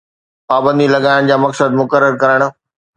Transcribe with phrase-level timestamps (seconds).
[0.49, 2.39] پابندي لڳائڻ جا مقصد مقرر ڪرڻ